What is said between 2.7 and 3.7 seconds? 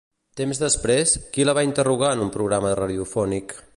radiofònic?